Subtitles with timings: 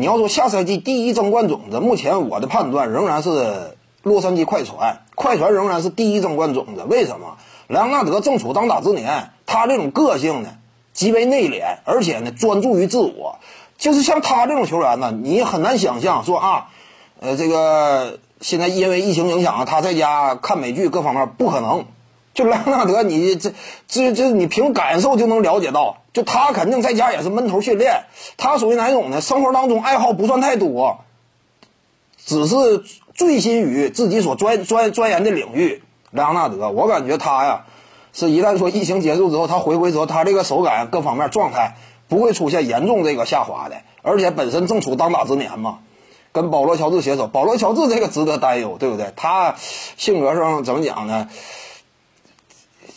[0.00, 6.84] 你要说下赛季第一争冠种子，目前我的判断仍然是洛杉矶快船，快船仍然是第一争冠种子。
[6.88, 7.36] 为什么？
[7.68, 10.54] 莱昂纳德正处当打之年，他这种个性呢
[10.94, 13.40] 极为内敛，而且呢专注于自我。
[13.76, 16.68] 就是像他这种球员呢，你很难想象说啊，
[17.20, 21.84] 呃，这个现在因为疫情影响啊，他在家看美剧各方面不可能。
[22.40, 23.52] 就莱昂纳德，你这
[23.86, 28.04] 这这，你凭感受就能了解到，就他肯定在家也是闷头训练。
[28.38, 29.20] 他属于哪种呢？
[29.20, 31.00] 生活当中爱好不算太多，
[32.24, 32.82] 只是
[33.14, 35.82] 醉心于自己所专专钻研的领域。
[36.10, 37.66] 莱昂纳德，我感觉他呀，
[38.14, 41.76] 是一旦说疫情结束之后，他回归之后，他这个手感各方面状态。
[42.08, 45.78] 不会出现严重这个下滑的，而且本身正处当打之年嘛，
[46.32, 49.12] 跟保罗乔治携手，保罗乔治这个值得担忧，对不对？
[49.14, 49.54] 他
[49.96, 51.28] 性格上怎么讲呢？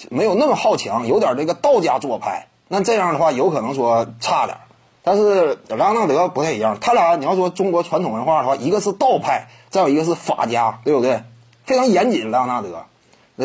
[0.09, 4.57] 没有那么好强，有点这个道家做派，那这样的话有可能说差点。
[5.03, 11.23] 但是莱昂纳德不太一样，他俩你要说中国传统文化的话，一个是道派，再有一个是法家，对不对？
[11.65, 12.85] 非常严谨，莱昂纳德，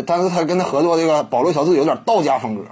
[0.07, 2.63] 但是他跟他合作这个保罗乔治有点道家风格。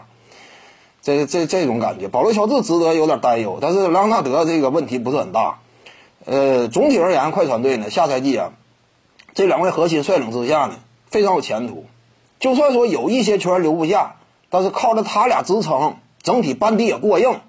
[1.02, 5.58] 这这这种感觉，保罗乔治值得有点担忧，但是莱昂纳德这个问题不是很大。
[6.24, 8.50] 呃，总体而言，快船队呢下赛季啊，
[9.34, 10.74] 这两位核心率领之下呢，
[11.08, 11.86] 非常有前途。
[12.39, 14.17] 就算说有一些球员留不下，
[14.51, 17.41] 但是靠着他俩支撑，整体班底也过硬，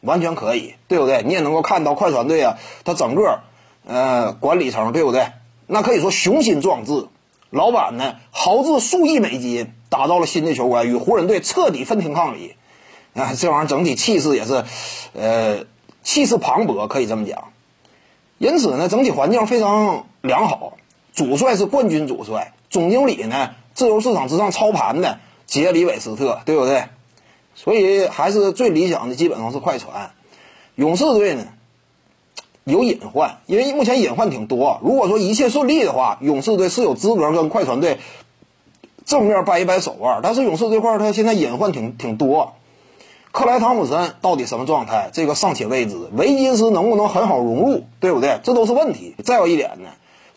[0.00, 1.22] 完全可以，对不对？
[1.22, 3.40] 你也能够看到快船队啊，他整个
[3.86, 5.32] 呃管理层，对不对？
[5.66, 7.06] 那可以说雄心壮志，
[7.50, 12.56] 老板呢豪掷数亿美金打造了新的球馆，与湖人队彻底分庭抗礼。
[13.14, 14.64] 啊，这玩意儿整体气势也是，
[15.12, 15.66] 呃，
[16.02, 17.52] 气势磅礴，可以这么讲。
[18.38, 20.78] 因此呢，整体环境非常良好。
[21.14, 23.50] 主帅是冠军主帅，总经理呢，
[23.82, 26.84] 自由市场之上操盘的杰里韦斯特，对不对？
[27.56, 30.12] 所以还是最理想的，基本上是快船。
[30.76, 31.46] 勇士队呢，
[32.62, 34.78] 有隐患，因为目前隐患挺多。
[34.84, 37.98] 如果说一切顺利的话，勇士队是有资格跟快船队
[39.04, 40.20] 正面掰一掰手腕。
[40.22, 42.52] 但是勇士这块，他现在隐患挺挺多。
[43.32, 45.10] 克莱汤普森到底什么状态？
[45.12, 45.96] 这个尚且未知。
[46.12, 47.82] 维金斯能不能很好融入？
[47.98, 48.38] 对不对？
[48.44, 49.16] 这都是问题。
[49.24, 49.88] 再有一点呢，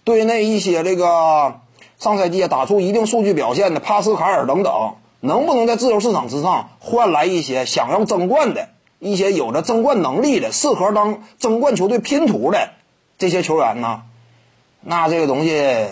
[0.03, 1.59] 对那一些这个
[1.99, 8.69] 上赛季打出一定数据表现的帕斯卡尔等等，能不能在自由市场之上换来一些想要争冠的
[8.99, 12.69] 一些有着争冠能力的、适合当争冠球队拼图的
[13.17, 14.03] 这些球员呢？
[14.81, 15.87] 那这个东西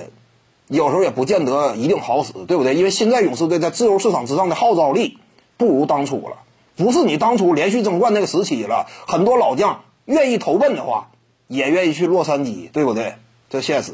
[0.68, 2.76] 有时候也不见得一定好使，对不对？
[2.76, 5.18] 因为现在勇士队在自由市场之上的号召力
[5.58, 6.38] 不如当初了。
[6.76, 11.10] 不是你当初连续争冠那个时期了，很多老将愿意投奔的话，
[11.48, 13.16] 也愿意去洛杉矶，对不对？
[13.50, 13.94] 这现实。